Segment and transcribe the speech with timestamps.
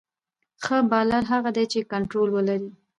[0.63, 2.69] ښه بالر هغه دئ، چي کنټرول ولري.